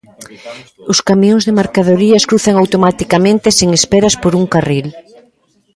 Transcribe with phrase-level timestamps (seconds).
[0.91, 4.87] Os camións de mercadorías cruzan automaticamente e sen esperas por un carril.